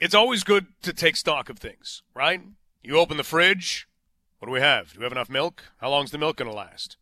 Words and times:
it's 0.00 0.14
always 0.14 0.42
good 0.42 0.66
to 0.82 0.92
take 0.92 1.16
stock 1.16 1.48
of 1.48 1.58
things, 1.58 2.02
right? 2.14 2.40
You 2.82 2.96
open 2.98 3.18
the 3.18 3.24
fridge. 3.24 3.86
What 4.38 4.46
do 4.46 4.52
we 4.52 4.60
have? 4.60 4.94
Do 4.94 5.00
we 5.00 5.04
have 5.04 5.12
enough 5.12 5.28
milk? 5.28 5.64
How 5.78 5.90
long's 5.90 6.10
the 6.10 6.18
milk 6.18 6.38
going 6.38 6.50
to 6.50 6.56
last? 6.56 6.96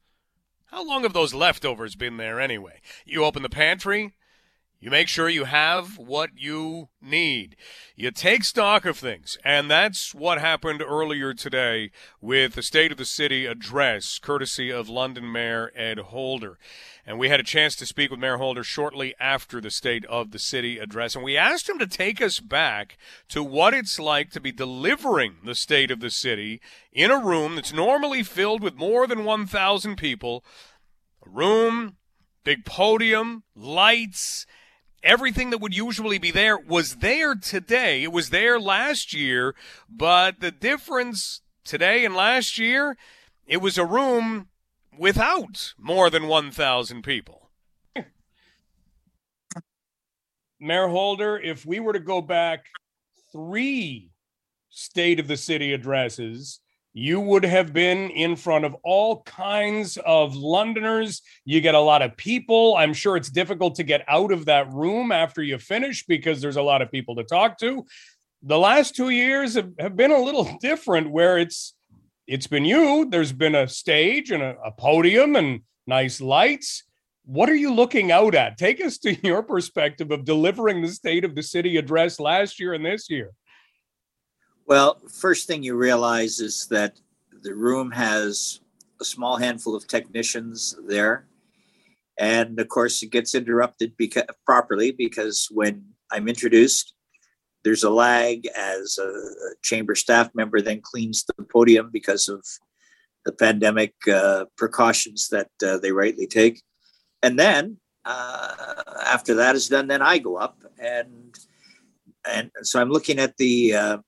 How 0.67 0.85
long 0.85 1.05
have 1.05 1.13
those 1.13 1.33
leftovers 1.33 1.95
been 1.95 2.17
there 2.17 2.41
anyway? 2.41 2.81
You 3.07 3.25
open 3.25 3.43
the 3.43 3.49
pantry. 3.49 4.15
You 4.81 4.91
make 4.93 5.09
sure 5.09 5.29
you 5.29 5.45
have 5.45 5.99
what 5.99 6.31
you 6.37 6.89
need. 7.03 7.57
You 7.97 8.13
take 8.13 8.45
stock 8.45 8.85
of 8.85 8.97
things. 8.97 9.37
And 9.45 9.69
that's 9.69 10.15
what 10.15 10.41
happened 10.41 10.81
earlier 10.83 11.35
today 11.35 11.91
with 12.21 12.55
the 12.55 12.63
State 12.63 12.93
of 12.93 12.97
the 12.97 13.05
City 13.05 13.45
address, 13.45 14.21
courtesy 14.21 14.71
of 14.71 14.89
London 14.89 15.33
Mayor 15.33 15.73
Ed 15.75 15.99
Holder. 15.99 16.61
And 17.05 17.19
we 17.19 17.29
had 17.29 17.41
a 17.41 17.45
chance 17.45 17.75
to 17.75 17.87
speak 17.87 18.13
with 18.13 18.21
Mayor 18.21 18.37
Holder 18.37 18.63
shortly 18.63 19.17
after 19.19 19.61
the 19.61 19.73
State 19.73 20.05
of 20.05 20.31
the 20.31 20.39
City 20.39 20.79
address. 20.79 21.17
And 21.17 21.25
we 21.25 21.37
asked 21.37 21.69
him 21.69 21.81
to 21.81 21.87
take 21.89 22.23
us 22.23 22.39
back 22.39 22.97
to 23.31 23.43
what 23.43 23.75
it's 23.75 23.99
like 23.99 24.31
to 24.31 24.41
be 24.41 24.53
delivering 24.53 25.39
the 25.45 25.57
State 25.57 25.91
of 25.91 25.99
the 25.99 26.11
City 26.11 26.61
in 26.93 27.11
a 27.11 27.19
room 27.19 27.57
that's 27.57 27.73
normally 27.73 28.23
filled 28.23 28.63
with 28.63 28.77
more 28.77 29.09
than 29.09 29.25
1,000 29.25 29.97
people. 29.97 30.45
A 31.27 31.31
room, 31.31 31.97
big 32.45 32.65
podium, 32.65 33.43
lights 33.57 34.47
everything 35.03 35.51
that 35.51 35.61
would 35.61 35.77
usually 35.77 36.19
be 36.19 36.31
there 36.31 36.59
was 36.59 36.97
there 36.97 37.35
today. 37.35 38.03
It 38.03 38.13
was 38.13 38.31
there 38.31 38.59
last 38.61 39.13
year, 39.13 39.55
but 39.89 40.41
the 40.41 40.51
difference 40.51 41.43
today 41.65 42.05
and 42.05 42.15
last 42.15 42.59
year, 42.59 42.97
it 43.47 43.59
was 43.59 43.79
a 43.79 43.85
room 43.85 44.49
without 44.99 45.75
more 45.79 46.11
than 46.11 46.27
1,000 46.27 47.03
people. 47.03 47.51
Mayor 50.61 50.89
Holder, 50.89 51.39
if 51.39 51.65
we 51.65 51.79
were 51.79 51.93
to 51.93 52.01
go 52.01 52.21
back 52.21 52.67
three 53.33 54.11
state 54.71 55.21
of 55.21 55.29
the 55.29 55.37
city 55.37 55.73
addresses, 55.73 56.61
you 56.99 57.21
would 57.21 57.45
have 57.45 57.73
been 57.73 58.11
in 58.11 58.35
front 58.35 58.65
of 58.65 58.75
all 58.83 59.23
kinds 59.23 59.99
of 59.99 60.35
Londoners. 60.35 61.23
You 61.45 61.61
get 61.61 61.77
a 61.77 61.81
lot 61.81 62.03
of 62.03 62.17
people. 62.17 62.75
I'm 62.77 62.93
sure 62.93 63.17
it's 63.17 63.31
difficult 63.31 63.77
to 63.77 63.85
get 63.85 64.05
out 64.09 64.33
of 64.33 64.47
that 64.47 64.73
room 64.73 65.13
after 65.13 65.41
you 65.41 65.59
finish 65.59 66.05
because 66.07 66.41
there's 66.41 66.57
a 66.57 66.63
lot 66.63 66.83
of 66.83 66.91
people 66.91 67.15
to 67.15 67.23
talk 67.23 67.57
to. 67.59 67.87
The 68.43 68.59
last 68.59 68.97
two 68.97 69.11
years 69.11 69.55
have, 69.55 69.71
have 69.79 69.97
been 69.97 70.11
a 70.11 70.21
little 70.21 70.59
different 70.61 71.11
where 71.11 71.39
it's 71.39 71.75
it's 72.27 72.49
been 72.49 72.65
you. 72.65 73.07
There's 73.09 73.33
been 73.33 73.55
a 73.55 73.69
stage 73.69 74.33
and 74.33 74.43
a, 74.43 74.57
a 74.63 74.73
podium 74.73 75.37
and 75.37 75.61
nice 75.87 76.21
lights. 76.21 76.83
What 77.25 77.49
are 77.49 77.55
you 77.55 77.73
looking 77.73 78.11
out 78.11 78.35
at? 78.35 78.59
Take 78.59 78.85
us 78.85 78.99
to 78.99 79.15
your 79.27 79.45
perspective 79.45 80.11
of 80.11 80.25
delivering 80.25 80.83
the 80.83 80.89
state 80.89 81.25
of 81.25 81.37
the 81.37 81.45
city 81.45 81.77
address 81.77 82.19
last 82.19 82.59
year 82.59 82.75
and 82.75 82.85
this 82.85 83.09
year. 83.09 83.31
Well, 84.69 84.99
first 85.09 85.47
thing 85.47 85.63
you 85.63 85.77
realize 85.77 86.41
is 86.41 86.67
that 86.67 87.01
the 87.43 87.55
room 87.55 87.91
has 87.91 88.61
a 89.01 89.05
small 89.05 89.39
handful 89.39 89.75
of 89.75 89.87
technicians 89.87 90.77
there. 90.87 91.27
And 92.19 92.61
of 92.61 92.69
course, 92.69 93.03
it 93.03 93.11
gets 93.11 93.35
interrupted 93.35 93.97
because, 93.97 94.25
properly 94.45 94.93
because 94.93 95.49
when 95.51 95.87
I'm 96.13 96.29
introduced, 96.29 96.93
there's 97.65 97.83
a 97.83 97.89
lag 97.89 98.47
as 98.55 98.99
a 98.99 99.11
chamber 99.63 99.95
staff 99.95 100.29
member 100.35 100.61
then 100.61 100.83
cleans 100.83 101.25
the 101.25 101.45
podium 101.45 101.89
because 101.91 102.29
of 102.29 102.45
the 103.25 103.33
pandemic 103.33 103.95
uh, 104.07 104.45
precautions 104.59 105.29
that 105.29 105.49
uh, 105.67 105.79
they 105.79 105.93
rightly 105.93 106.27
take. 106.27 106.63
And 107.23 107.39
then 107.39 107.79
uh, 108.05 108.83
after 109.07 109.33
that 109.37 109.57
is 109.57 109.67
done, 109.69 109.89
then 109.89 110.03
I 110.03 110.19
go 110.19 110.37
up 110.37 110.63
and 110.79 111.35
and 112.31 112.51
so 112.61 112.83
I'm 112.83 112.91
looking 112.91 113.19
at 113.19 113.35
the 113.39 114.03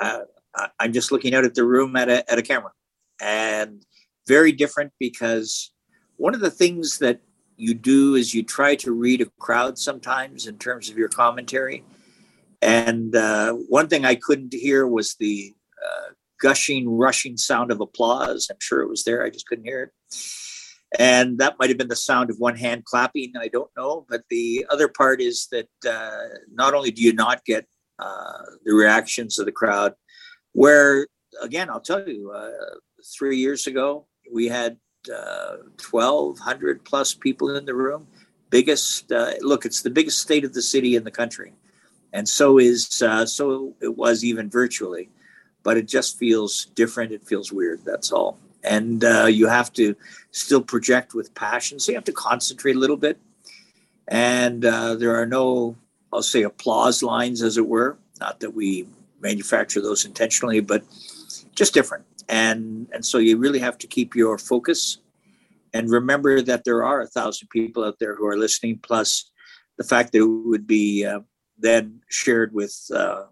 uh, 0.00 0.20
I'm 0.78 0.92
just 0.92 1.12
looking 1.12 1.34
out 1.34 1.44
at 1.44 1.54
the 1.54 1.64
room 1.64 1.96
at 1.96 2.08
a, 2.08 2.30
at 2.30 2.38
a 2.38 2.42
camera 2.42 2.72
and 3.20 3.84
very 4.26 4.52
different 4.52 4.92
because 4.98 5.72
one 6.16 6.34
of 6.34 6.40
the 6.40 6.50
things 6.50 6.98
that 6.98 7.20
you 7.56 7.74
do 7.74 8.14
is 8.14 8.34
you 8.34 8.42
try 8.42 8.74
to 8.76 8.92
read 8.92 9.20
a 9.20 9.26
crowd 9.38 9.78
sometimes 9.78 10.46
in 10.46 10.58
terms 10.58 10.90
of 10.90 10.98
your 10.98 11.08
commentary. 11.08 11.84
And 12.60 13.14
uh, 13.14 13.52
one 13.52 13.88
thing 13.88 14.04
I 14.04 14.14
couldn't 14.14 14.52
hear 14.52 14.86
was 14.86 15.16
the 15.18 15.54
uh, 15.82 16.10
gushing, 16.40 16.88
rushing 16.88 17.36
sound 17.36 17.70
of 17.70 17.80
applause. 17.80 18.48
I'm 18.50 18.58
sure 18.60 18.82
it 18.82 18.88
was 18.88 19.04
there. 19.04 19.24
I 19.24 19.30
just 19.30 19.46
couldn't 19.46 19.64
hear 19.64 19.82
it. 19.82 20.16
And 20.98 21.38
that 21.38 21.56
might 21.58 21.70
have 21.70 21.78
been 21.78 21.88
the 21.88 21.96
sound 21.96 22.30
of 22.30 22.38
one 22.38 22.56
hand 22.56 22.84
clapping. 22.84 23.32
I 23.38 23.48
don't 23.48 23.70
know. 23.76 24.04
But 24.08 24.24
the 24.28 24.66
other 24.70 24.88
part 24.88 25.20
is 25.20 25.48
that 25.50 25.68
uh, 25.88 26.38
not 26.52 26.74
only 26.74 26.90
do 26.90 27.02
you 27.02 27.14
not 27.14 27.44
get 27.44 27.66
uh, 28.02 28.42
the 28.64 28.74
reactions 28.74 29.38
of 29.38 29.46
the 29.46 29.52
crowd. 29.52 29.94
Where 30.52 31.06
again, 31.40 31.70
I'll 31.70 31.80
tell 31.80 32.06
you, 32.08 32.32
uh, 32.32 32.50
three 33.16 33.36
years 33.36 33.66
ago 33.66 34.06
we 34.32 34.48
had 34.48 34.76
uh, 35.12 35.56
1,200 35.90 36.84
plus 36.84 37.14
people 37.14 37.56
in 37.56 37.64
the 37.64 37.74
room. 37.74 38.06
Biggest 38.50 39.10
uh, 39.12 39.32
look, 39.40 39.64
it's 39.64 39.82
the 39.82 39.90
biggest 39.90 40.18
state 40.20 40.44
of 40.44 40.52
the 40.52 40.62
city 40.62 40.96
in 40.96 41.04
the 41.04 41.10
country, 41.10 41.52
and 42.12 42.28
so 42.28 42.58
is 42.58 43.00
uh, 43.02 43.24
so 43.24 43.74
it 43.80 43.96
was 43.96 44.24
even 44.24 44.50
virtually, 44.50 45.08
but 45.62 45.76
it 45.76 45.88
just 45.88 46.18
feels 46.18 46.66
different. 46.74 47.12
It 47.12 47.24
feels 47.24 47.50
weird. 47.52 47.80
That's 47.84 48.12
all. 48.12 48.38
And 48.64 49.02
you 49.28 49.48
have 49.48 49.72
to 49.74 49.96
still 50.30 50.62
project 50.62 51.14
with 51.14 51.34
passion, 51.34 51.80
so 51.80 51.92
you 51.92 51.96
have 51.96 52.04
to 52.04 52.12
concentrate 52.12 52.76
a 52.76 52.78
little 52.78 52.98
bit. 52.98 53.18
And 54.06 54.62
there 54.62 55.16
are 55.16 55.26
no 55.26 55.76
I'll 56.12 56.22
say 56.22 56.42
applause 56.42 57.02
lines, 57.02 57.42
as 57.42 57.56
it 57.56 57.66
were. 57.66 57.98
Not 58.20 58.40
that 58.40 58.54
we 58.54 58.86
manufacture 59.20 59.80
those 59.80 60.04
intentionally, 60.04 60.60
but 60.60 60.84
just 61.54 61.74
different. 61.74 62.04
And 62.28 62.88
and 62.92 63.04
so 63.04 63.18
you 63.18 63.36
really 63.36 63.58
have 63.58 63.78
to 63.78 63.86
keep 63.86 64.14
your 64.14 64.38
focus 64.38 64.98
and 65.74 65.90
remember 65.90 66.42
that 66.42 66.64
there 66.64 66.84
are 66.84 67.00
a 67.00 67.06
thousand 67.06 67.48
people 67.48 67.84
out 67.84 67.98
there 67.98 68.14
who 68.14 68.26
are 68.26 68.36
listening. 68.36 68.78
Plus, 68.82 69.30
the 69.78 69.84
fact 69.84 70.12
that 70.12 70.18
it 70.18 70.24
would 70.24 70.66
be 70.66 71.04
uh, 71.04 71.20
then 71.58 72.00
shared 72.10 72.52
with 72.52 72.76
uh, 72.94 73.24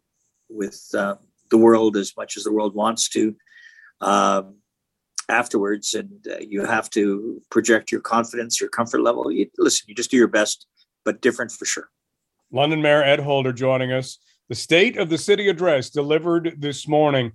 with 0.49 0.89
uh, 0.95 1.17
the 1.51 1.59
world 1.59 1.97
as 1.97 2.17
much 2.17 2.37
as 2.37 2.45
the 2.45 2.53
world 2.53 2.75
wants 2.75 3.09
to 3.11 3.35
um, 4.01 4.57
afterwards, 5.29 5.95
and 5.95 6.27
uh, 6.31 6.39
you 6.41 6.65
have 6.65 6.89
to 6.91 7.41
project 7.51 7.93
your 7.93 8.01
confidence, 8.01 8.61
your 8.61 8.71
comfort 8.71 9.03
level. 9.03 9.31
You, 9.31 9.49
listen, 9.59 9.87
you 9.89 9.95
just 9.95 10.11
do 10.11 10.17
your 10.17 10.29
best, 10.29 10.67
but 11.05 11.21
different 11.21 11.53
for 11.53 11.67
sure. 11.67 11.91
London 12.53 12.83
Mayor 12.83 13.03
Ed 13.03 13.21
Holder 13.21 13.53
joining 13.53 13.93
us. 13.93 14.19
The 14.49 14.55
State 14.55 14.97
of 14.97 15.09
the 15.09 15.19
City 15.19 15.49
address 15.49 15.91
delivered 15.91 16.57
this 16.59 16.89
morning. 16.89 17.33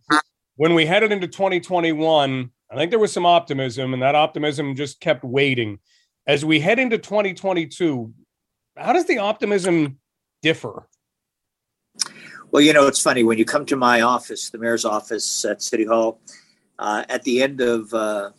When 0.57 0.73
we 0.73 0.85
headed 0.85 1.11
into 1.11 1.27
2021, 1.27 2.51
I 2.69 2.75
think 2.75 2.89
there 2.89 2.99
was 2.99 3.13
some 3.13 3.25
optimism, 3.25 3.93
and 3.93 4.01
that 4.01 4.15
optimism 4.15 4.75
just 4.75 4.99
kept 4.99 5.23
waiting. 5.23 5.79
As 6.27 6.43
we 6.43 6.59
head 6.59 6.79
into 6.79 6.97
2022, 6.97 8.13
how 8.75 8.93
does 8.93 9.05
the 9.05 9.19
optimism 9.19 9.99
differ? 10.41 10.87
Well, 12.51 12.61
you 12.61 12.73
know, 12.73 12.87
it's 12.87 13.01
funny 13.01 13.23
when 13.23 13.37
you 13.37 13.45
come 13.45 13.65
to 13.67 13.75
my 13.75 14.01
office, 14.01 14.49
the 14.49 14.57
mayor's 14.57 14.85
office 14.85 15.45
at 15.45 15.61
City 15.61 15.85
Hall, 15.85 16.19
uh, 16.79 17.03
at 17.09 17.23
the 17.23 17.41
end 17.41 17.61
of 17.61 17.93
uh, 17.93 18.31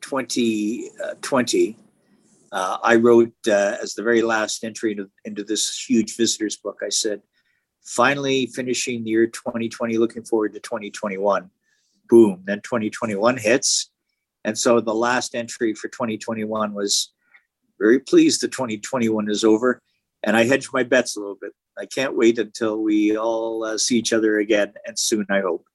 2020, 0.00 1.76
uh, 2.56 2.78
I 2.82 2.96
wrote 2.96 3.34
uh, 3.46 3.76
as 3.82 3.92
the 3.92 4.02
very 4.02 4.22
last 4.22 4.64
entry 4.64 4.92
into, 4.92 5.10
into 5.26 5.44
this 5.44 5.78
huge 5.86 6.16
visitors 6.16 6.56
book. 6.56 6.80
I 6.82 6.88
said, 6.88 7.20
finally 7.82 8.46
finishing 8.46 9.04
the 9.04 9.10
year 9.10 9.26
2020, 9.26 9.98
looking 9.98 10.24
forward 10.24 10.54
to 10.54 10.60
2021. 10.60 11.50
Boom. 12.08 12.42
Then 12.46 12.62
2021 12.62 13.36
hits. 13.36 13.90
And 14.42 14.56
so 14.56 14.80
the 14.80 14.94
last 14.94 15.34
entry 15.34 15.74
for 15.74 15.88
2021 15.88 16.72
was 16.72 17.12
very 17.78 17.98
pleased 17.98 18.40
that 18.40 18.52
2021 18.52 19.28
is 19.28 19.44
over. 19.44 19.82
And 20.22 20.34
I 20.34 20.44
hedged 20.44 20.70
my 20.72 20.82
bets 20.82 21.14
a 21.14 21.20
little 21.20 21.36
bit. 21.38 21.52
I 21.76 21.84
can't 21.84 22.16
wait 22.16 22.38
until 22.38 22.82
we 22.82 23.18
all 23.18 23.64
uh, 23.64 23.76
see 23.76 23.98
each 23.98 24.14
other 24.14 24.38
again 24.38 24.72
and 24.86 24.98
soon, 24.98 25.26
I 25.28 25.40
hope. 25.40 25.66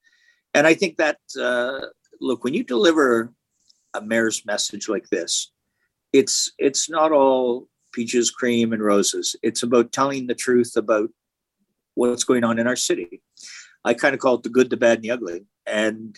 And 0.56 0.66
I 0.66 0.74
think 0.74 0.98
that, 0.98 1.20
uh, 1.40 1.82
look, 2.20 2.44
when 2.44 2.56
you 2.56 2.64
deliver 2.64 3.32
a 3.94 4.02
mayor's 4.02 4.48
message 4.48 4.90
like 4.90 5.08
this, 5.10 5.52
it's 6.14 6.52
it's 6.58 6.90
not 6.90 7.12
all 7.12 7.68
peaches, 7.94 8.32
cream, 8.32 8.74
and 8.74 8.84
roses. 8.84 9.36
It's 9.44 9.64
about 9.64 9.92
telling 9.92 10.28
the 10.28 10.36
truth 10.36 10.76
about 10.76 11.10
what's 11.96 12.24
going 12.24 12.44
on 12.44 12.60
in 12.60 12.68
our 12.68 12.76
city. 12.76 13.22
I 13.84 13.94
kind 13.94 14.14
of 14.14 14.20
call 14.20 14.36
it 14.36 14.44
the 14.44 14.50
good, 14.50 14.70
the 14.70 14.78
bad, 14.78 14.98
and 14.98 15.04
the 15.04 15.12
ugly. 15.12 15.46
And 15.66 16.18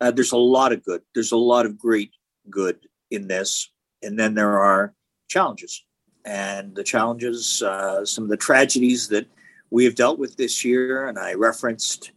uh, 0.00 0.10
there's 0.10 0.32
a 0.32 0.36
lot 0.36 0.72
of 0.72 0.84
good. 0.84 1.02
There's 1.14 1.32
a 1.32 1.36
lot 1.36 1.66
of 1.66 1.78
great 1.78 2.12
good 2.48 2.78
in 3.10 3.28
this. 3.28 3.70
And 4.02 4.18
then 4.18 4.34
there 4.34 4.58
are 4.58 4.94
challenges. 5.28 5.84
And 6.24 6.74
the 6.74 6.84
challenges, 6.84 7.62
uh, 7.62 8.04
some 8.04 8.24
of 8.24 8.30
the 8.30 8.36
tragedies 8.36 9.08
that 9.08 9.26
we 9.70 9.84
have 9.84 9.94
dealt 9.94 10.18
with 10.18 10.36
this 10.36 10.64
year, 10.64 11.08
and 11.08 11.18
I 11.18 11.34
referenced 11.34 12.12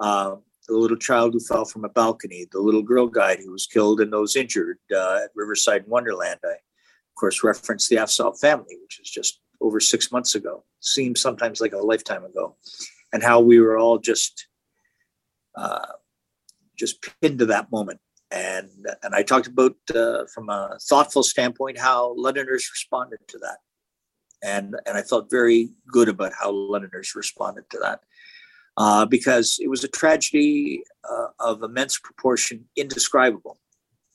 uh, 0.00 0.36
the 0.68 0.76
little 0.76 0.96
child 0.96 1.32
who 1.32 1.40
fell 1.40 1.64
from 1.64 1.84
a 1.84 1.88
balcony, 1.88 2.46
the 2.50 2.60
little 2.60 2.82
girl 2.82 3.06
guide 3.06 3.38
who 3.40 3.52
was 3.52 3.66
killed 3.66 4.00
and 4.00 4.12
those 4.12 4.36
injured 4.36 4.78
uh, 4.94 5.20
at 5.24 5.30
Riverside 5.34 5.86
Wonderland. 5.86 6.40
I, 6.44 6.48
of 6.48 7.14
course, 7.18 7.42
referenced 7.42 7.88
the 7.88 7.96
Afzaal 7.96 8.38
family, 8.38 8.76
which 8.82 9.00
is 9.00 9.08
just 9.08 9.40
over 9.60 9.80
six 9.80 10.12
months 10.12 10.34
ago. 10.34 10.64
Seems 10.80 11.20
sometimes 11.20 11.60
like 11.60 11.72
a 11.72 11.78
lifetime 11.78 12.24
ago, 12.24 12.56
and 13.12 13.22
how 13.22 13.40
we 13.40 13.60
were 13.60 13.78
all 13.78 13.98
just 13.98 14.48
uh, 15.56 15.86
just 16.76 17.04
pinned 17.20 17.38
to 17.38 17.46
that 17.46 17.70
moment. 17.72 18.00
And 18.30 18.70
and 19.02 19.14
I 19.14 19.22
talked 19.22 19.46
about 19.46 19.76
uh, 19.94 20.24
from 20.34 20.48
a 20.48 20.78
thoughtful 20.88 21.22
standpoint 21.22 21.78
how 21.78 22.14
Londoners 22.16 22.68
responded 22.70 23.20
to 23.28 23.38
that, 23.38 23.58
and 24.42 24.76
and 24.84 24.98
I 24.98 25.02
felt 25.02 25.30
very 25.30 25.70
good 25.88 26.08
about 26.08 26.32
how 26.38 26.50
Londoners 26.50 27.14
responded 27.14 27.70
to 27.70 27.78
that. 27.78 28.00
Uh, 28.78 29.06
because 29.06 29.58
it 29.58 29.68
was 29.68 29.82
a 29.84 29.88
tragedy 29.88 30.82
uh, 31.08 31.28
of 31.40 31.62
immense 31.62 31.98
proportion, 31.98 32.68
indescribable. 32.76 33.58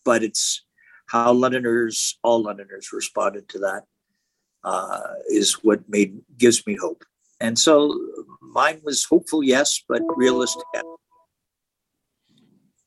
But 0.05 0.21
it's 0.21 0.63
how 1.07 1.33
Londoners, 1.33 2.19
all 2.23 2.43
Londoners, 2.43 2.93
responded 2.93 3.49
to 3.49 3.59
that 3.59 3.83
uh, 4.63 5.01
is 5.29 5.53
what 5.63 5.81
made 5.89 6.19
gives 6.37 6.65
me 6.67 6.77
hope. 6.79 7.03
And 7.39 7.57
so 7.57 7.99
mine 8.41 8.81
was 8.83 9.03
hopeful, 9.03 9.43
yes, 9.43 9.83
but 9.89 10.03
realistic. 10.15 10.63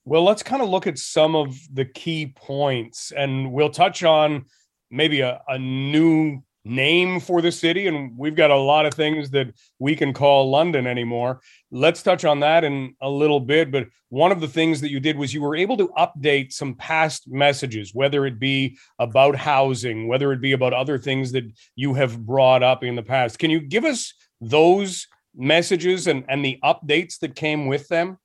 Well, 0.04 0.22
let's 0.22 0.42
kind 0.42 0.62
of 0.62 0.68
look 0.68 0.86
at 0.86 0.98
some 0.98 1.34
of 1.34 1.56
the 1.72 1.86
key 1.86 2.32
points, 2.36 3.10
and 3.10 3.52
we'll 3.52 3.70
touch 3.70 4.04
on 4.04 4.44
maybe 4.90 5.22
a, 5.22 5.40
a 5.48 5.58
new 5.58 6.42
name 6.64 7.20
for 7.20 7.42
the 7.42 7.52
city. 7.52 7.86
And 7.86 8.16
we've 8.16 8.34
got 8.34 8.50
a 8.50 8.56
lot 8.56 8.86
of 8.86 8.94
things 8.94 9.30
that 9.30 9.52
we 9.78 9.94
can 9.94 10.12
call 10.12 10.50
London 10.50 10.86
anymore. 10.86 11.40
Let's 11.70 12.02
touch 12.02 12.24
on 12.24 12.40
that 12.40 12.64
in 12.64 12.94
a 13.00 13.08
little 13.08 13.40
bit. 13.40 13.70
But 13.70 13.88
one 14.08 14.32
of 14.32 14.40
the 14.40 14.48
things 14.48 14.80
that 14.80 14.90
you 14.90 15.00
did 15.00 15.16
was 15.16 15.34
you 15.34 15.42
were 15.42 15.56
able 15.56 15.76
to 15.76 15.88
update 15.98 16.52
some 16.52 16.74
past 16.74 17.28
messages, 17.28 17.94
whether 17.94 18.26
it 18.26 18.38
be 18.38 18.78
about 18.98 19.36
housing, 19.36 20.08
whether 20.08 20.32
it 20.32 20.40
be 20.40 20.52
about 20.52 20.72
other 20.72 20.98
things 20.98 21.32
that 21.32 21.44
you 21.76 21.94
have 21.94 22.24
brought 22.24 22.62
up 22.62 22.82
in 22.82 22.94
the 22.94 23.02
past. 23.02 23.38
Can 23.38 23.50
you 23.50 23.60
give 23.60 23.84
us 23.84 24.14
those 24.40 25.06
messages 25.34 26.06
and, 26.06 26.24
and 26.28 26.44
the 26.44 26.58
updates 26.64 27.18
that 27.20 27.34
came 27.34 27.66
with 27.66 27.88
them? 27.88 28.18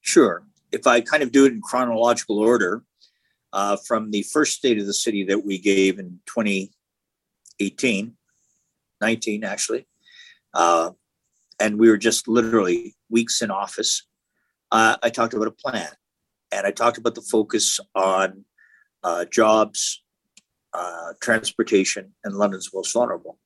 Sure. 0.00 0.44
If 0.70 0.86
I 0.86 1.00
kind 1.00 1.22
of 1.22 1.32
do 1.32 1.46
it 1.46 1.52
in 1.52 1.60
chronological 1.60 2.38
order, 2.38 2.82
uh, 3.54 3.76
from 3.76 4.10
the 4.10 4.22
first 4.24 4.56
state 4.56 4.78
of 4.78 4.86
the 4.86 4.92
city 4.92 5.22
that 5.22 5.44
we 5.44 5.58
gave 5.58 6.00
in 6.00 6.18
20, 6.26 6.72
18, 7.60 8.16
19 9.00 9.44
actually. 9.44 9.86
Uh, 10.52 10.90
and 11.60 11.78
we 11.78 11.88
were 11.88 11.96
just 11.96 12.28
literally 12.28 12.94
weeks 13.08 13.42
in 13.42 13.50
office. 13.50 14.06
Uh, 14.70 14.96
I 15.02 15.10
talked 15.10 15.34
about 15.34 15.48
a 15.48 15.52
plan 15.52 15.90
and 16.52 16.66
I 16.66 16.70
talked 16.70 16.98
about 16.98 17.14
the 17.14 17.22
focus 17.22 17.80
on 17.94 18.44
uh, 19.02 19.24
jobs, 19.26 20.02
uh, 20.72 21.12
transportation, 21.20 22.14
and 22.24 22.34
London's 22.34 22.70
most 22.72 22.92
vulnerable. 22.92 23.38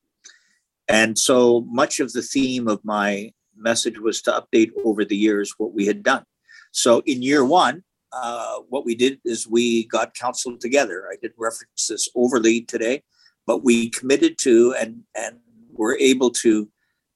And 0.89 1.19
so 1.19 1.63
much 1.69 2.01
of 2.01 2.13
the 2.13 2.23
theme 2.23 2.69
of 2.69 2.81
my 2.85 3.33
message 3.57 3.99
was 3.99 4.23
to 4.23 4.31
update 4.31 4.71
over 4.85 5.05
the 5.05 5.17
years 5.17 5.55
what 5.59 5.75
we 5.75 5.87
had 5.87 6.03
done. 6.03 6.25
So 6.73 7.03
in 7.07 7.23
year 7.23 7.45
one, 7.45 7.83
uh, 8.13 8.61
what 8.69 8.87
we 8.87 8.95
did 8.95 9.21
is 9.25 9.47
we 9.47 9.87
got 9.87 10.15
council 10.15 10.57
together. 10.57 11.09
I 11.13 11.17
did 11.21 11.33
reference 11.37 11.89
this 11.89 12.09
overly 12.15 12.63
today, 12.63 13.03
but 13.49 13.65
we 13.65 13.89
committed 13.89 14.37
to 14.37 14.75
and 14.79 15.03
and 15.17 15.39
were 15.73 15.97
able 15.99 16.31
to 16.31 16.69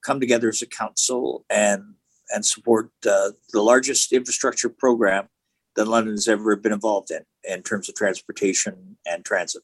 come 0.03 0.19
together 0.19 0.49
as 0.49 0.63
a 0.63 0.67
council 0.67 1.45
and 1.51 1.83
and 2.31 2.45
support 2.47 2.91
uh, 3.07 3.31
the 3.53 3.63
largest 3.63 4.13
infrastructure 4.13 4.71
program 4.71 5.29
that 5.77 5.87
London 5.87 6.15
has 6.15 6.29
ever 6.29 6.57
been 6.57 6.73
involved 6.73 7.11
in 7.11 7.23
in 7.45 7.63
terms 7.63 7.89
of 7.89 7.95
transportation 7.95 8.97
and 9.07 9.25
transit. 9.25 9.63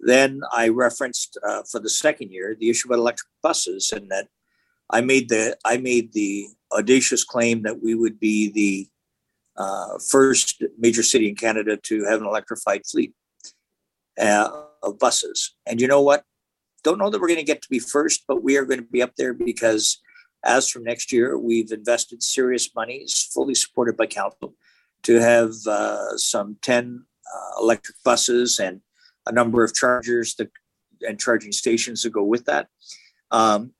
Then 0.00 0.42
I 0.52 0.68
referenced 0.68 1.38
uh, 1.48 1.62
for 1.70 1.78
the 1.80 1.88
second 1.88 2.32
year 2.32 2.56
the 2.58 2.68
issue 2.68 2.88
about 2.88 2.98
electric 2.98 3.30
buses, 3.40 3.92
and 3.92 4.10
that 4.10 4.26
I 4.90 5.00
made 5.02 5.28
the 5.28 5.56
I 5.64 5.76
made 5.76 6.12
the 6.12 6.48
audacious 6.72 7.22
claim 7.22 7.62
that 7.62 7.80
we 7.80 7.94
would 7.94 8.18
be 8.18 8.50
the 8.60 8.88
uh, 9.56 9.98
first 10.10 10.64
major 10.76 11.04
city 11.04 11.28
in 11.28 11.36
Canada 11.36 11.76
to 11.84 12.04
have 12.06 12.20
an 12.20 12.26
electrified 12.26 12.82
fleet. 12.84 13.12
Uh, 14.18 14.64
of 14.84 14.98
buses. 14.98 15.54
And 15.66 15.80
you 15.80 15.88
know 15.88 16.02
what? 16.02 16.24
Don't 16.82 16.98
know 16.98 17.10
that 17.10 17.20
we're 17.20 17.28
going 17.28 17.38
to 17.38 17.44
get 17.44 17.62
to 17.62 17.68
be 17.68 17.78
first, 17.78 18.24
but 18.28 18.42
we 18.42 18.56
are 18.56 18.64
going 18.64 18.80
to 18.80 18.86
be 18.86 19.02
up 19.02 19.16
there 19.16 19.32
because 19.32 20.00
as 20.44 20.68
from 20.68 20.84
next 20.84 21.10
year, 21.10 21.38
we've 21.38 21.72
invested 21.72 22.22
serious 22.22 22.74
monies, 22.74 23.30
fully 23.32 23.54
supported 23.54 23.96
by 23.96 24.06
council, 24.06 24.54
to 25.04 25.20
have 25.20 25.52
uh, 25.66 26.16
some 26.16 26.58
10 26.60 27.04
uh, 27.34 27.60
electric 27.62 27.96
buses 28.04 28.58
and 28.58 28.80
a 29.26 29.32
number 29.32 29.64
of 29.64 29.74
chargers 29.74 30.34
that, 30.34 30.50
and 31.00 31.18
charging 31.18 31.52
stations 31.52 32.02
to 32.02 32.10
go 32.10 32.22
with 32.22 32.44
that. 32.44 32.68
Um, 33.30 33.72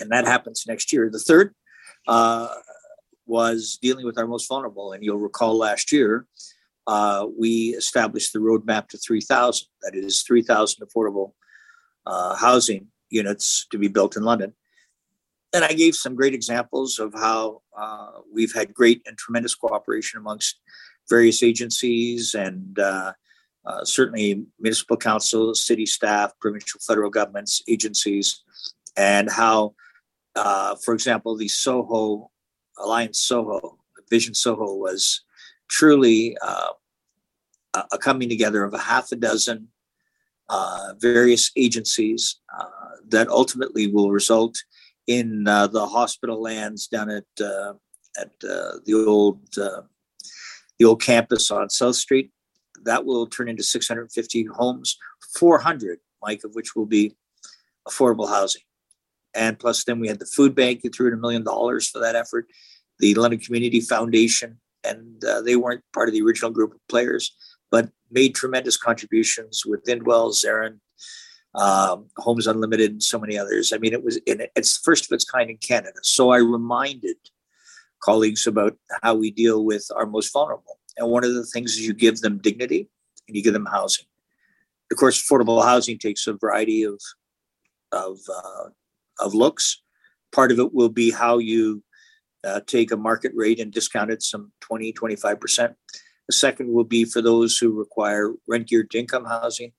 and 0.00 0.10
that 0.10 0.26
happens 0.26 0.64
next 0.66 0.92
year. 0.92 1.08
The 1.08 1.20
third 1.20 1.54
uh, 2.08 2.48
was 3.26 3.78
dealing 3.80 4.04
with 4.04 4.18
our 4.18 4.26
most 4.26 4.48
vulnerable. 4.48 4.92
And 4.92 5.04
you'll 5.04 5.18
recall 5.18 5.56
last 5.56 5.92
year, 5.92 6.26
uh, 6.86 7.26
we 7.38 7.70
established 7.70 8.32
the 8.32 8.38
roadmap 8.38 8.88
to 8.88 8.98
3,000. 8.98 9.66
That 9.82 9.94
is 9.94 10.22
3,000 10.22 10.86
affordable 10.86 11.32
uh, 12.06 12.34
housing 12.36 12.88
units 13.10 13.66
to 13.70 13.78
be 13.78 13.88
built 13.88 14.16
in 14.16 14.22
London. 14.22 14.54
And 15.54 15.64
I 15.64 15.72
gave 15.74 15.94
some 15.94 16.14
great 16.14 16.34
examples 16.34 16.98
of 16.98 17.12
how 17.12 17.62
uh, 17.76 18.20
we've 18.32 18.54
had 18.54 18.72
great 18.72 19.02
and 19.06 19.18
tremendous 19.18 19.54
cooperation 19.54 20.18
amongst 20.18 20.58
various 21.10 21.42
agencies 21.42 22.34
and 22.34 22.78
uh, 22.78 23.12
uh, 23.64 23.84
certainly 23.84 24.46
municipal 24.58 24.96
council, 24.96 25.54
city 25.54 25.86
staff, 25.86 26.32
provincial, 26.40 26.80
federal 26.80 27.10
governments, 27.10 27.62
agencies, 27.68 28.42
and 28.96 29.30
how, 29.30 29.74
uh, 30.36 30.74
for 30.76 30.94
example, 30.94 31.36
the 31.36 31.48
Soho 31.48 32.30
Alliance 32.78 33.20
Soho, 33.20 33.78
Vision 34.10 34.34
Soho 34.34 34.74
was 34.74 35.22
truly 35.68 36.36
uh, 36.42 36.68
a 37.90 37.98
coming 37.98 38.28
together 38.28 38.64
of 38.64 38.74
a 38.74 38.78
half 38.78 39.12
a 39.12 39.16
dozen 39.16 39.68
uh, 40.48 40.92
various 40.98 41.50
agencies 41.56 42.40
uh, 42.58 42.66
that 43.08 43.28
ultimately 43.28 43.86
will 43.86 44.10
result 44.10 44.56
in 45.06 45.48
uh, 45.48 45.66
the 45.66 45.86
hospital 45.86 46.40
lands 46.40 46.86
down 46.86 47.10
at 47.10 47.24
uh, 47.40 47.72
at 48.20 48.32
uh, 48.48 48.78
the 48.84 49.04
old 49.06 49.40
the 49.52 50.84
old 50.84 51.00
campus 51.00 51.50
on 51.50 51.70
South 51.70 51.96
Street. 51.96 52.30
That 52.84 53.04
will 53.04 53.26
turn 53.26 53.48
into 53.48 53.62
650 53.62 54.44
homes, 54.46 54.98
400, 55.38 56.00
Mike, 56.20 56.42
of 56.44 56.54
which 56.54 56.74
will 56.74 56.86
be 56.86 57.14
affordable 57.88 58.28
housing. 58.28 58.62
And 59.34 59.58
plus, 59.58 59.84
then 59.84 60.00
we 60.00 60.08
had 60.08 60.18
the 60.18 60.26
food 60.26 60.54
bank. 60.54 60.80
You 60.82 60.90
threw 60.90 61.08
in 61.08 61.14
a 61.14 61.16
million 61.16 61.44
dollars 61.44 61.88
for 61.88 62.00
that 62.00 62.16
effort. 62.16 62.46
The 62.98 63.14
London 63.14 63.40
Community 63.40 63.80
Foundation 63.80 64.58
and 64.84 65.24
uh, 65.24 65.40
they 65.42 65.56
weren't 65.56 65.82
part 65.92 66.08
of 66.08 66.14
the 66.14 66.22
original 66.22 66.50
group 66.50 66.72
of 66.72 66.88
players, 66.88 67.34
but 67.70 67.90
made 68.10 68.34
tremendous 68.34 68.76
contributions 68.76 69.64
with 69.64 69.84
Indwell, 69.84 70.32
Zerin, 70.32 70.78
um, 71.54 72.06
Homes 72.18 72.46
Unlimited, 72.46 72.92
and 72.92 73.02
so 73.02 73.18
many 73.18 73.38
others. 73.38 73.72
I 73.72 73.78
mean, 73.78 73.92
it 73.92 74.04
was 74.04 74.16
in, 74.26 74.46
it's 74.56 74.78
first 74.78 75.06
of 75.06 75.14
its 75.14 75.24
kind 75.24 75.50
in 75.50 75.58
Canada. 75.58 75.98
So 76.02 76.30
I 76.30 76.38
reminded 76.38 77.16
colleagues 78.02 78.46
about 78.46 78.76
how 79.02 79.14
we 79.14 79.30
deal 79.30 79.64
with 79.64 79.86
our 79.94 80.06
most 80.06 80.32
vulnerable. 80.32 80.78
And 80.98 81.08
one 81.08 81.24
of 81.24 81.34
the 81.34 81.46
things 81.46 81.72
is 81.72 81.86
you 81.86 81.94
give 81.94 82.20
them 82.20 82.38
dignity 82.38 82.88
and 83.26 83.36
you 83.36 83.42
give 83.42 83.52
them 83.52 83.66
housing. 83.66 84.06
Of 84.90 84.98
course, 84.98 85.22
affordable 85.22 85.64
housing 85.64 85.98
takes 85.98 86.26
a 86.26 86.34
variety 86.34 86.82
of 86.82 87.00
of 87.92 88.18
uh, 88.28 88.68
of 89.20 89.34
looks. 89.34 89.80
Part 90.32 90.52
of 90.52 90.58
it 90.58 90.74
will 90.74 90.88
be 90.88 91.10
how 91.10 91.38
you 91.38 91.82
uh, 92.44 92.60
take 92.66 92.90
a 92.90 92.96
market 92.96 93.32
rate 93.34 93.60
and 93.60 93.72
discount 93.72 94.10
it 94.10 94.22
some 94.22 94.52
20, 94.60 94.92
25%. 94.92 95.74
The 96.28 96.32
second 96.32 96.72
will 96.72 96.84
be 96.84 97.04
for 97.04 97.20
those 97.20 97.58
who 97.58 97.72
require 97.72 98.32
rent 98.48 98.68
geared 98.68 98.94
income 98.94 99.24
housing, 99.24 99.72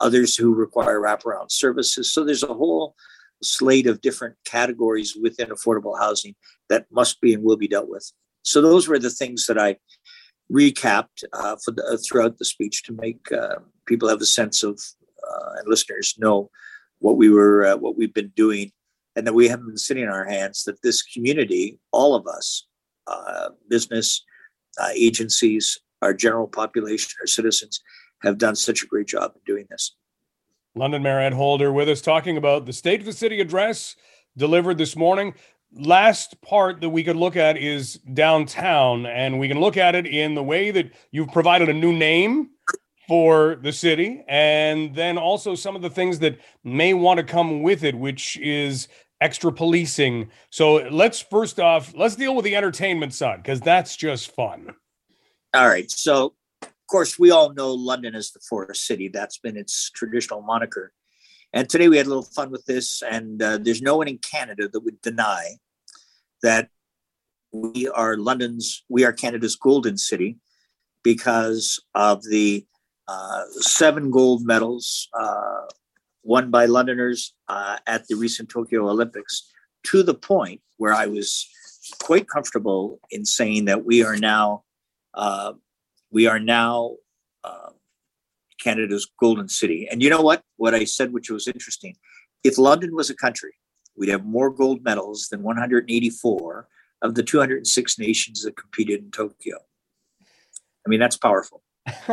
others 0.00 0.36
who 0.36 0.54
require 0.54 1.00
wraparound 1.00 1.50
services. 1.50 2.12
So 2.12 2.24
there's 2.24 2.42
a 2.42 2.48
whole 2.48 2.94
slate 3.42 3.86
of 3.86 4.00
different 4.00 4.36
categories 4.44 5.16
within 5.20 5.48
affordable 5.48 5.98
housing 5.98 6.34
that 6.68 6.86
must 6.90 7.20
be 7.20 7.34
and 7.34 7.42
will 7.42 7.56
be 7.56 7.68
dealt 7.68 7.88
with. 7.88 8.10
So 8.42 8.62
those 8.62 8.88
were 8.88 8.98
the 8.98 9.10
things 9.10 9.46
that 9.46 9.58
I 9.58 9.76
recapped 10.52 11.24
uh, 11.32 11.56
for 11.64 11.72
the, 11.72 11.84
uh, 11.84 11.96
throughout 11.96 12.38
the 12.38 12.44
speech 12.44 12.84
to 12.84 12.92
make 12.92 13.30
uh, 13.32 13.56
people 13.86 14.08
have 14.08 14.20
a 14.20 14.26
sense 14.26 14.62
of 14.62 14.80
uh, 15.28 15.50
and 15.58 15.68
listeners 15.68 16.14
know 16.18 16.50
what 17.00 17.16
we 17.16 17.28
were 17.28 17.66
uh, 17.66 17.76
what 17.76 17.96
we've 17.96 18.14
been 18.14 18.32
doing 18.36 18.70
and 19.16 19.26
that 19.26 19.32
we 19.32 19.48
haven't 19.48 19.66
been 19.66 19.78
sitting 19.78 20.04
on 20.04 20.10
our 20.10 20.26
hands, 20.26 20.64
that 20.64 20.82
this 20.82 21.02
community, 21.02 21.78
all 21.90 22.14
of 22.14 22.26
us, 22.26 22.66
uh, 23.06 23.48
business, 23.68 24.22
uh, 24.78 24.90
agencies, 24.94 25.80
our 26.02 26.12
general 26.12 26.46
population, 26.46 27.10
our 27.20 27.26
citizens, 27.26 27.80
have 28.22 28.36
done 28.38 28.54
such 28.54 28.82
a 28.82 28.86
great 28.86 29.06
job 29.06 29.32
in 29.34 29.40
doing 29.46 29.66
this. 29.70 29.96
London 30.74 31.02
Mayor 31.02 31.20
Ed 31.20 31.32
Holder 31.32 31.72
with 31.72 31.88
us 31.88 32.02
talking 32.02 32.36
about 32.36 32.66
the 32.66 32.72
State 32.72 33.00
of 33.00 33.06
the 33.06 33.12
City 33.12 33.40
address 33.40 33.96
delivered 34.36 34.76
this 34.76 34.94
morning. 34.94 35.34
Last 35.72 36.40
part 36.42 36.82
that 36.82 36.90
we 36.90 37.02
could 37.02 37.16
look 37.16 37.36
at 37.36 37.56
is 37.56 37.94
downtown, 38.12 39.06
and 39.06 39.38
we 39.38 39.48
can 39.48 39.58
look 39.58 39.78
at 39.78 39.94
it 39.94 40.06
in 40.06 40.34
the 40.34 40.42
way 40.42 40.70
that 40.70 40.92
you've 41.10 41.32
provided 41.32 41.70
a 41.70 41.74
new 41.74 41.92
name 41.92 42.50
for 43.08 43.56
the 43.62 43.72
city, 43.72 44.24
and 44.28 44.94
then 44.94 45.16
also 45.16 45.54
some 45.54 45.76
of 45.76 45.82
the 45.82 45.90
things 45.90 46.18
that 46.18 46.38
may 46.64 46.92
want 46.92 47.18
to 47.18 47.24
come 47.24 47.62
with 47.62 47.84
it, 47.84 47.94
which 47.94 48.36
is 48.38 48.88
extra 49.20 49.52
policing. 49.52 50.30
So 50.50 50.74
let's 50.90 51.20
first 51.20 51.58
off, 51.58 51.94
let's 51.96 52.16
deal 52.16 52.34
with 52.34 52.44
the 52.44 52.56
entertainment 52.56 53.14
side 53.14 53.42
because 53.42 53.60
that's 53.60 53.96
just 53.96 54.34
fun. 54.34 54.74
All 55.54 55.68
right. 55.68 55.90
So, 55.90 56.34
of 56.62 56.90
course, 56.90 57.18
we 57.18 57.30
all 57.30 57.52
know 57.52 57.72
London 57.72 58.14
is 58.14 58.30
the 58.30 58.40
forest 58.40 58.86
city. 58.86 59.08
That's 59.08 59.38
been 59.38 59.56
its 59.56 59.90
traditional 59.90 60.42
moniker. 60.42 60.92
And 61.52 61.68
today 61.68 61.88
we 61.88 61.96
had 61.96 62.06
a 62.06 62.10
little 62.10 62.22
fun 62.22 62.50
with 62.50 62.66
this, 62.66 63.02
and 63.02 63.42
uh, 63.42 63.58
there's 63.58 63.80
no 63.80 63.96
one 63.96 64.08
in 64.08 64.18
Canada 64.18 64.68
that 64.68 64.80
would 64.80 65.00
deny 65.00 65.52
that 66.42 66.68
we 67.52 67.88
are 67.88 68.16
London's, 68.16 68.84
we 68.88 69.04
are 69.04 69.12
Canada's 69.12 69.56
golden 69.56 69.96
city 69.96 70.36
because 71.02 71.80
of 71.94 72.22
the 72.24 72.66
uh, 73.08 73.44
seven 73.52 74.10
gold 74.10 74.44
medals 74.44 75.08
uh, 75.18 75.62
won 76.26 76.50
by 76.50 76.66
Londoners 76.66 77.34
uh, 77.48 77.78
at 77.86 78.06
the 78.08 78.16
recent 78.16 78.48
Tokyo 78.48 78.88
Olympics, 78.88 79.50
to 79.84 80.02
the 80.02 80.14
point 80.14 80.60
where 80.76 80.92
I 80.92 81.06
was 81.06 81.48
quite 82.00 82.28
comfortable 82.28 82.98
in 83.10 83.24
saying 83.24 83.66
that 83.66 83.84
we 83.84 84.04
are 84.04 84.16
now 84.16 84.64
uh, 85.14 85.52
we 86.10 86.26
are 86.26 86.38
now 86.38 86.96
uh, 87.44 87.70
Canada's 88.60 89.08
golden 89.20 89.48
city. 89.48 89.88
And 89.90 90.02
you 90.02 90.10
know 90.10 90.20
what? 90.20 90.42
What 90.56 90.74
I 90.74 90.84
said, 90.84 91.12
which 91.12 91.30
was 91.30 91.46
interesting, 91.46 91.96
if 92.44 92.58
London 92.58 92.94
was 92.94 93.08
a 93.08 93.14
country, 93.14 93.54
we'd 93.96 94.10
have 94.10 94.24
more 94.24 94.50
gold 94.50 94.84
medals 94.84 95.28
than 95.30 95.42
184 95.42 96.68
of 97.02 97.14
the 97.14 97.22
206 97.22 97.98
nations 97.98 98.42
that 98.42 98.56
competed 98.56 99.00
in 99.00 99.10
Tokyo. 99.10 99.58
I 100.84 100.88
mean, 100.88 101.00
that's 101.00 101.16
powerful. 101.16 101.62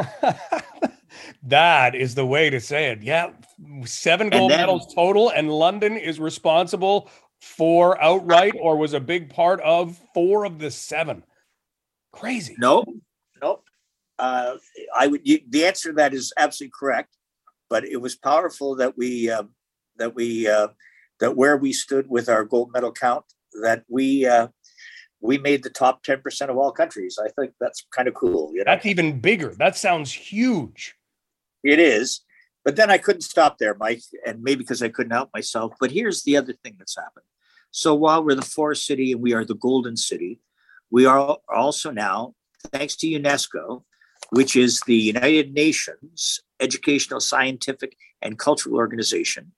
that 1.43 1.96
is 1.96 2.15
the 2.15 2.25
way 2.25 2.50
to 2.50 2.60
say 2.60 2.91
it. 2.91 3.01
Yeah. 3.01 3.32
Seven 3.86 4.29
gold 4.29 4.51
then, 4.51 4.60
medals 4.60 4.93
total, 4.93 5.29
and 5.29 5.51
London 5.51 5.98
is 5.98 6.20
responsible 6.20 7.10
for 7.41 8.01
outright 8.01 8.53
or 8.60 8.77
was 8.77 8.93
a 8.93 9.00
big 9.00 9.29
part 9.29 9.60
of 9.62 10.00
four 10.13 10.46
of 10.46 10.60
the 10.60 10.72
seven. 10.72 11.24
Crazy. 12.12 12.55
No, 12.58 12.84
no. 13.41 13.62
Uh, 14.20 14.55
I 14.96 15.08
would. 15.08 15.22
You, 15.24 15.39
the 15.50 15.65
answer 15.65 15.89
to 15.89 15.96
that 15.96 16.13
is 16.13 16.34
absolutely 16.38 16.74
correct, 16.77 17.15
but 17.70 17.86
it 17.86 17.98
was 17.98 18.15
powerful 18.15 18.75
that 18.75 18.98
we 18.98 19.29
uh, 19.29 19.43
that 19.98 20.15
we 20.15 20.48
uh, 20.48 20.67
that 21.20 21.36
where 21.36 21.58
we 21.58 21.74
stood 21.74 22.10
with 22.10 22.29
our 22.29 22.43
gold 22.43 22.72
medal 22.74 22.91
count 22.91 23.25
that 23.62 23.84
we 23.88 24.25
uh, 24.25 24.48
we 25.22 25.38
made 25.38 25.63
the 25.63 25.70
top 25.70 26.03
10% 26.03 26.50
of 26.50 26.58
all 26.58 26.72
countries. 26.72 27.17
I 27.24 27.29
think 27.29 27.53
that's 27.60 27.86
kind 27.96 28.08
of 28.08 28.13
cool. 28.13 28.51
You 28.53 28.60
know? 28.60 28.63
That's 28.65 28.86
even 28.86 29.20
bigger. 29.20 29.55
That 29.55 29.77
sounds 29.77 30.12
huge. 30.12 30.96
It 31.63 31.79
is. 31.79 32.22
But 32.65 32.75
then 32.75 32.89
I 32.89 32.98
couldn't 32.98 33.22
stop 33.22 33.58
there, 33.58 33.75
Mike, 33.75 34.01
and 34.25 34.41
maybe 34.41 34.60
because 34.60 34.82
I 34.82 34.89
couldn't 34.89 35.12
help 35.12 35.29
myself. 35.34 35.74
But 35.79 35.91
here's 35.91 36.24
the 36.24 36.38
other 36.38 36.53
thing 36.53 36.75
that's 36.77 36.96
happened. 36.96 37.25
So 37.72 37.93
while 37.93 38.24
we're 38.24 38.36
the 38.36 38.41
forest 38.41 38.86
city 38.86 39.12
and 39.12 39.22
we 39.22 39.34
are 39.34 39.43
the 39.43 39.55
golden 39.55 39.98
city, 39.98 40.39
we 40.91 41.05
are 41.05 41.38
also 41.53 41.91
now, 41.91 42.36
thanks 42.72 42.96
to 42.98 43.08
UNESCO, 43.08 43.84
which 44.29 44.55
is 44.55 44.82
the 44.86 44.96
United 44.96 45.53
Nations 45.53 46.39
Educational, 46.60 47.20
Scientific, 47.20 47.98
and 48.22 48.39
Cultural 48.39 48.75
Organization, 48.75 49.51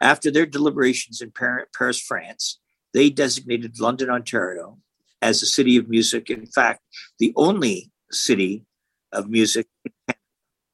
after 0.00 0.30
their 0.30 0.46
deliberations 0.46 1.20
in 1.20 1.32
Paris, 1.32 2.00
France, 2.00 2.58
they 2.94 3.10
designated 3.10 3.78
London, 3.78 4.08
Ontario 4.08 4.78
as 5.20 5.42
a 5.42 5.46
city 5.46 5.76
of 5.76 5.88
music. 5.88 6.30
In 6.30 6.46
fact, 6.46 6.80
the 7.18 7.32
only 7.36 7.90
city 8.10 8.64
of 9.12 9.28
music 9.28 9.66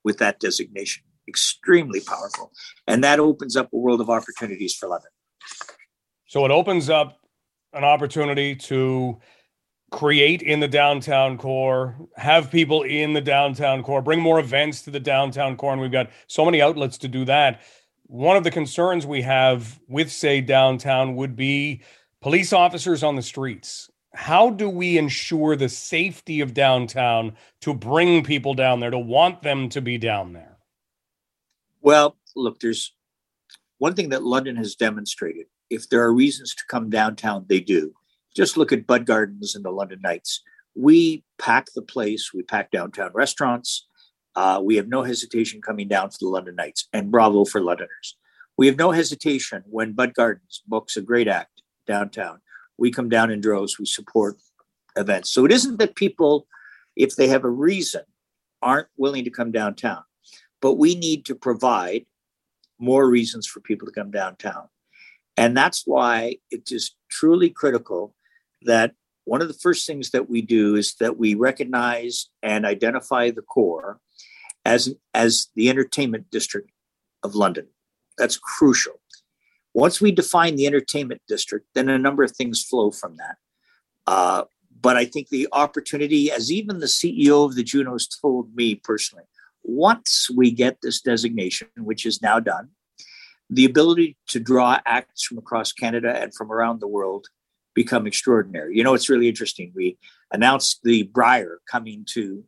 with 0.06 0.18
that 0.18 0.38
designation. 0.38 1.02
Extremely 1.28 2.00
powerful. 2.00 2.52
And 2.86 3.02
that 3.02 3.18
opens 3.18 3.56
up 3.56 3.68
a 3.72 3.76
world 3.76 4.00
of 4.00 4.08
opportunities 4.08 4.74
for 4.74 4.88
London. 4.88 5.10
So 6.26 6.44
it 6.44 6.52
opens 6.52 6.88
up 6.88 7.18
an 7.72 7.82
opportunity 7.82 8.54
to 8.54 9.18
create 9.90 10.42
in 10.42 10.60
the 10.60 10.68
downtown 10.68 11.36
core, 11.36 11.96
have 12.16 12.52
people 12.52 12.84
in 12.84 13.14
the 13.14 13.20
downtown 13.20 13.82
core, 13.82 14.00
bring 14.00 14.20
more 14.20 14.38
events 14.38 14.82
to 14.82 14.92
the 14.92 15.00
downtown 15.00 15.56
core. 15.56 15.72
And 15.72 15.82
we've 15.82 15.90
got 15.90 16.10
so 16.28 16.44
many 16.44 16.62
outlets 16.62 16.98
to 16.98 17.08
do 17.08 17.24
that. 17.24 17.62
One 18.04 18.36
of 18.36 18.44
the 18.44 18.52
concerns 18.52 19.04
we 19.04 19.22
have 19.22 19.80
with, 19.88 20.12
say, 20.12 20.40
downtown 20.40 21.16
would 21.16 21.34
be 21.34 21.82
police 22.20 22.52
officers 22.52 23.02
on 23.02 23.16
the 23.16 23.22
streets 23.22 23.90
how 24.16 24.48
do 24.48 24.68
we 24.68 24.96
ensure 24.96 25.56
the 25.56 25.68
safety 25.68 26.40
of 26.40 26.54
downtown 26.54 27.36
to 27.60 27.74
bring 27.74 28.24
people 28.24 28.54
down 28.54 28.80
there 28.80 28.90
to 28.90 28.98
want 28.98 29.42
them 29.42 29.68
to 29.68 29.80
be 29.82 29.98
down 29.98 30.32
there? 30.32 30.56
Well 31.82 32.16
look 32.34 32.58
there's 32.58 32.94
one 33.78 33.94
thing 33.94 34.08
that 34.08 34.22
london 34.22 34.56
has 34.56 34.74
demonstrated. 34.74 35.46
If 35.68 35.88
there 35.88 36.02
are 36.02 36.12
reasons 36.12 36.54
to 36.54 36.64
come 36.68 36.90
downtown 36.90 37.44
they 37.48 37.60
do. 37.60 37.92
Just 38.34 38.56
look 38.56 38.72
at 38.72 38.86
bud 38.86 39.06
gardens 39.06 39.54
and 39.54 39.64
the 39.64 39.70
london 39.70 40.00
Knights. 40.02 40.42
We 40.74 41.22
pack 41.38 41.66
the 41.74 41.82
place 41.82 42.32
we 42.32 42.42
pack 42.42 42.70
downtown 42.70 43.10
restaurants. 43.14 43.86
Uh, 44.34 44.60
we 44.62 44.76
have 44.76 44.88
no 44.88 45.02
hesitation 45.02 45.62
coming 45.62 45.88
down 45.88 46.10
for 46.10 46.18
the 46.20 46.28
london 46.28 46.56
Knights 46.56 46.88
and 46.92 47.10
bravo 47.10 47.44
for 47.44 47.60
londoners. 47.60 48.16
We 48.56 48.66
have 48.66 48.78
no 48.78 48.92
hesitation 48.92 49.62
when 49.66 49.92
bud 49.92 50.14
gardens 50.14 50.62
books 50.66 50.96
a 50.96 51.02
great 51.02 51.28
act 51.28 51.62
downtown 51.86 52.40
we 52.78 52.90
come 52.90 53.08
down 53.08 53.30
in 53.30 53.40
droves, 53.40 53.78
we 53.78 53.86
support 53.86 54.36
events. 54.96 55.30
So 55.30 55.44
it 55.44 55.52
isn't 55.52 55.78
that 55.78 55.94
people, 55.94 56.46
if 56.94 57.16
they 57.16 57.28
have 57.28 57.44
a 57.44 57.50
reason, 57.50 58.02
aren't 58.62 58.88
willing 58.96 59.24
to 59.24 59.30
come 59.30 59.52
downtown, 59.52 60.02
but 60.60 60.74
we 60.74 60.94
need 60.94 61.24
to 61.26 61.34
provide 61.34 62.06
more 62.78 63.08
reasons 63.08 63.46
for 63.46 63.60
people 63.60 63.86
to 63.86 63.92
come 63.92 64.10
downtown. 64.10 64.68
And 65.36 65.56
that's 65.56 65.86
why 65.86 66.36
it 66.50 66.70
is 66.72 66.94
truly 67.10 67.50
critical 67.50 68.14
that 68.62 68.92
one 69.24 69.42
of 69.42 69.48
the 69.48 69.54
first 69.54 69.86
things 69.86 70.10
that 70.10 70.30
we 70.30 70.40
do 70.40 70.76
is 70.76 70.94
that 70.94 71.18
we 71.18 71.34
recognize 71.34 72.28
and 72.42 72.64
identify 72.64 73.30
the 73.30 73.42
core 73.42 74.00
as, 74.64 74.94
as 75.14 75.48
the 75.54 75.68
entertainment 75.68 76.30
district 76.30 76.70
of 77.22 77.34
London. 77.34 77.66
That's 78.18 78.38
crucial. 78.38 79.00
Once 79.76 80.00
we 80.00 80.10
define 80.10 80.56
the 80.56 80.66
entertainment 80.66 81.20
district, 81.28 81.66
then 81.74 81.90
a 81.90 81.98
number 81.98 82.22
of 82.22 82.30
things 82.30 82.62
flow 82.62 82.90
from 82.90 83.14
that. 83.18 83.36
Uh, 84.06 84.42
but 84.80 84.96
I 84.96 85.04
think 85.04 85.28
the 85.28 85.48
opportunity, 85.52 86.32
as 86.32 86.50
even 86.50 86.80
the 86.80 86.86
CEO 86.86 87.44
of 87.44 87.56
the 87.56 87.62
Junos 87.62 88.08
told 88.08 88.56
me 88.56 88.76
personally, 88.76 89.26
once 89.64 90.30
we 90.34 90.50
get 90.50 90.78
this 90.80 91.02
designation, 91.02 91.68
which 91.76 92.06
is 92.06 92.22
now 92.22 92.40
done, 92.40 92.70
the 93.50 93.66
ability 93.66 94.16
to 94.28 94.40
draw 94.40 94.80
acts 94.86 95.24
from 95.24 95.36
across 95.36 95.72
Canada 95.72 96.22
and 96.22 96.34
from 96.34 96.50
around 96.50 96.80
the 96.80 96.88
world 96.88 97.26
become 97.74 98.06
extraordinary. 98.06 98.78
You 98.78 98.82
know, 98.82 98.94
it's 98.94 99.10
really 99.10 99.28
interesting. 99.28 99.72
We 99.74 99.98
announced 100.32 100.80
the 100.84 101.02
Brier 101.02 101.60
coming 101.70 102.06
to 102.12 102.44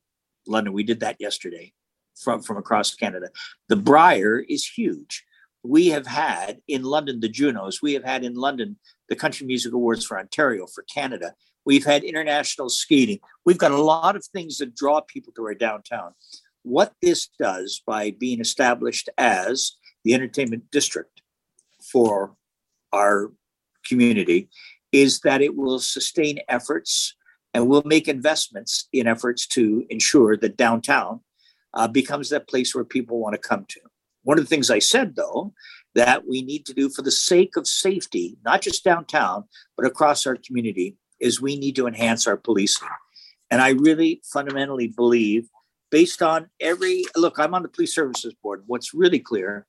London. 0.47 0.73
We 0.73 0.82
did 0.82 1.00
that 1.00 1.16
yesterday 1.20 1.75
from, 2.16 2.40
from 2.40 2.56
across 2.56 2.94
Canada. 2.94 3.28
The 3.68 3.76
Brier 3.76 4.38
is 4.38 4.66
huge 4.66 5.26
we 5.68 5.88
have 5.88 6.06
had 6.06 6.62
in 6.66 6.82
London 6.82 7.20
the 7.20 7.28
Junos, 7.28 7.82
we 7.82 7.92
have 7.92 8.04
had 8.04 8.25
in 8.25 8.34
London 8.34 8.78
the 9.10 9.16
Country 9.16 9.46
Music 9.46 9.72
Awards 9.72 10.04
for 10.04 10.18
Ontario, 10.18 10.66
for 10.66 10.82
Canada. 10.84 11.34
We've 11.66 11.84
had 11.84 12.04
international 12.04 12.70
skating. 12.70 13.18
We've 13.44 13.58
got 13.58 13.72
a 13.72 13.82
lot 13.82 14.16
of 14.16 14.25
things 14.25 14.56
that 14.58 14.75
draw 14.75 15.02
people 15.02 15.32
to 15.37 15.44
our 15.44 15.54
downtown. 15.54 16.14
What 16.62 16.94
this 17.02 17.28
does 17.38 17.82
by 17.87 18.12
being 18.12 18.40
established 18.40 19.10
as 19.18 19.72
the 20.04 20.14
entertainment 20.14 20.70
district 20.72 21.20
for 21.92 22.34
our 22.92 23.32
community 23.87 24.48
is 24.90 25.20
that 25.20 25.42
it 25.42 25.54
will 25.54 25.80
sustain 25.80 26.38
efforts 26.48 27.14
and 27.52 27.68
will 27.68 27.82
make 27.84 28.08
investments 28.08 28.88
in 28.92 29.06
efforts 29.06 29.46
to 29.48 29.84
ensure 29.90 30.34
that 30.38 30.56
downtown 30.56 31.20
uh, 31.75 31.87
becomes 31.87 32.30
that 32.30 32.48
place 32.48 32.75
where 32.75 32.84
people 32.84 33.18
want 33.18 33.34
to 33.34 33.48
come 33.48 33.66
to. 33.68 33.80
One 34.28 34.38
of 34.38 34.44
the 34.44 34.49
things 34.50 34.68
I 34.68 34.78
said, 34.78 35.16
though, 35.16 35.54
that 35.94 36.28
we 36.28 36.42
need 36.42 36.66
to 36.66 36.75
do 36.75 36.90
for 36.90 37.00
the 37.00 37.11
sake 37.11 37.56
of 37.56 37.66
safety, 37.66 38.37
not 38.44 38.61
just 38.61 38.85
downtown, 38.85 39.44
but 39.75 39.87
across 39.87 40.26
our 40.26 40.37
community, 40.37 40.99
is 41.18 41.40
we 41.40 41.58
need 41.58 41.75
to 41.76 41.87
enhance 41.87 42.26
our 42.26 42.37
policing. 42.37 42.90
And 43.50 43.62
I 43.62 43.70
really 43.70 44.20
fundamentally 44.30 44.88
believe, 44.88 45.49
based 45.90 46.20
on 46.20 46.50
every 46.61 47.04
look, 47.16 47.38
I'm 47.38 47.54
on 47.54 47.62
the 47.62 47.70
police 47.70 47.94
services 47.94 48.35
board. 48.42 48.64
What's 48.66 48.92
really 48.92 49.18
clear 49.18 49.66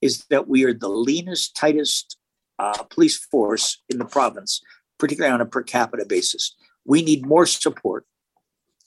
is 0.00 0.24
that 0.28 0.48
we 0.48 0.64
are 0.64 0.74
the 0.74 0.88
leanest, 0.88 1.54
tightest 1.54 2.18
uh, 2.58 2.82
police 2.90 3.16
force 3.16 3.80
in 3.88 3.98
the 3.98 4.06
province, 4.06 4.60
particularly 4.98 5.32
on 5.32 5.40
a 5.40 5.46
per 5.46 5.62
capita 5.62 6.04
basis. 6.04 6.56
We 6.84 7.02
need 7.02 7.24
more 7.24 7.46
support 7.46 8.06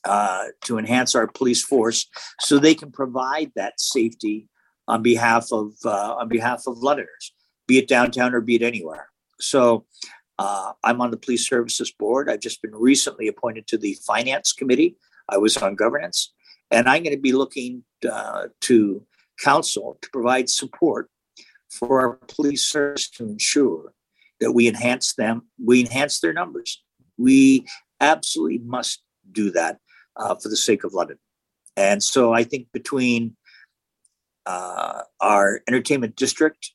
uh, 0.04 0.48
to 0.66 0.78
enhance 0.78 1.16
our 1.16 1.28
police 1.28 1.64
force 1.64 2.10
so 2.42 2.60
they 2.60 2.76
can 2.76 2.92
provide 2.92 3.54
that 3.56 3.80
safety 3.80 4.50
on 4.88 5.02
behalf 5.02 5.52
of 5.52 5.74
uh, 5.86 6.16
on 6.16 6.28
behalf 6.28 6.64
of 6.68 6.78
Londoners, 6.80 7.34
be 7.68 7.78
it 7.78 7.88
downtown 7.88 8.34
or 8.34 8.42
be 8.42 8.56
it 8.56 8.62
anywhere. 8.62 9.10
So 9.40 9.86
uh, 10.40 10.74
I'm 10.84 11.02
on 11.02 11.12
the 11.12 11.18
police 11.18 11.48
services 11.48 11.92
board. 11.92 12.30
I've 12.30 12.40
just 12.40 12.62
been 12.62 12.76
recently 12.76 13.28
appointed 13.28 13.68
to 13.68 13.78
the 13.78 13.98
finance 14.06 14.52
committee. 14.52 14.98
I 15.30 15.38
was 15.38 15.56
on 15.58 15.76
governance, 15.76 16.34
And 16.72 16.88
I'm 16.88 17.04
going 17.04 17.16
to 17.16 17.22
be 17.22 17.32
looking 17.32 17.84
uh, 18.10 18.48
to 18.62 19.06
council 19.40 19.98
to 20.02 20.10
provide 20.10 20.50
support 20.50 21.10
for 21.70 22.02
our 22.02 22.20
police 22.28 22.66
service 22.66 23.10
to 23.12 23.24
ensure 23.24 23.94
that 24.40 24.52
we 24.52 24.68
enhance 24.68 25.14
them, 25.14 25.44
we 25.64 25.80
enhance 25.80 26.20
their 26.20 26.34
numbers. 26.34 26.84
We 27.18 27.66
absolutely 28.02 28.60
must 28.60 29.02
do 29.32 29.52
that 29.52 29.80
uh, 30.18 30.36
for 30.36 30.50
the 30.50 30.58
sake 30.58 30.84
of 30.84 30.94
London. 30.94 31.18
And 31.78 32.04
so 32.04 32.34
I 32.34 32.44
think 32.44 32.68
between 32.74 33.36
uh, 34.46 35.02
our 35.20 35.62
entertainment 35.68 36.16
district, 36.16 36.72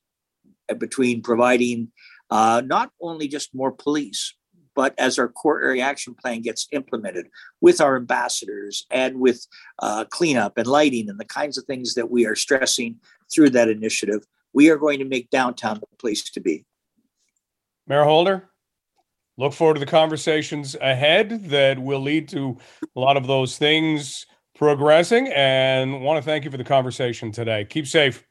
between 0.79 1.23
providing 1.23 1.91
uh, 2.31 2.63
not 2.65 2.91
only 3.01 3.29
just 3.29 3.55
more 3.55 3.73
police, 3.73 4.35
but 4.75 4.95
as 4.99 5.19
our 5.19 5.29
core 5.29 5.63
area 5.63 5.83
action 5.83 6.15
plan 6.15 6.41
gets 6.41 6.69
implemented 6.73 7.27
with 7.61 7.81
our 7.81 7.97
ambassadors 7.97 8.87
and 8.91 9.19
with 9.19 9.47
uh, 9.81 10.05
cleanup 10.11 10.57
and 10.57 10.67
lighting 10.67 11.09
and 11.09 11.19
the 11.19 11.25
kinds 11.25 11.59
of 11.59 11.65
things 11.65 11.95
that 11.95 12.11
we 12.11 12.27
are 12.27 12.37
stressing 12.37 12.97
through 13.33 13.51
that 13.51 13.69
initiative, 13.69 14.25
we 14.53 14.71
are 14.71 14.77
going 14.77 14.99
to 14.99 15.05
make 15.05 15.31
downtown 15.31 15.81
the 15.81 15.97
place 15.99 16.31
to 16.31 16.41
be. 16.41 16.65
Mayor 17.87 18.05
Holder, 18.05 18.51
look 19.37 19.53
forward 19.53 19.75
to 19.75 19.81
the 19.81 19.87
conversations 19.87 20.77
ahead 20.81 21.49
that 21.49 21.79
will 21.79 22.01
lead 22.01 22.29
to 22.29 22.57
a 22.95 23.01
lot 23.01 23.17
of 23.17 23.27
those 23.27 23.59
things 23.59 24.27
progressing 24.59 25.29
and 25.29 26.03
want 26.03 26.23
to 26.23 26.23
thank 26.23 26.45
you 26.45 26.51
for 26.51 26.57
the 26.57 26.65
conversation 26.65 27.31
today. 27.31 27.65
Keep 27.65 27.87
safe. 27.87 28.27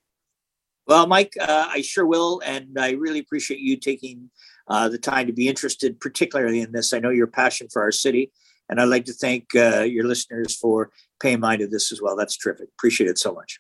Well, 0.85 1.07
Mike, 1.07 1.33
uh, 1.39 1.67
I 1.69 1.81
sure 1.81 2.05
will. 2.05 2.41
And 2.45 2.77
I 2.77 2.91
really 2.91 3.19
appreciate 3.19 3.61
you 3.61 3.77
taking 3.77 4.29
uh, 4.67 4.89
the 4.89 4.97
time 4.97 5.27
to 5.27 5.33
be 5.33 5.47
interested, 5.47 5.99
particularly 5.99 6.61
in 6.61 6.71
this. 6.71 6.93
I 6.93 6.99
know 6.99 7.09
your 7.09 7.27
passion 7.27 7.67
for 7.71 7.81
our 7.81 7.91
city. 7.91 8.31
And 8.69 8.81
I'd 8.81 8.85
like 8.85 9.05
to 9.05 9.13
thank 9.13 9.55
uh, 9.55 9.83
your 9.83 10.05
listeners 10.05 10.55
for 10.55 10.91
paying 11.21 11.39
mind 11.39 11.61
to 11.61 11.67
this 11.67 11.91
as 11.93 12.01
well. 12.01 12.17
That's 12.17 12.37
terrific. 12.37 12.67
Appreciate 12.77 13.09
it 13.09 13.17
so 13.17 13.33
much. 13.33 13.59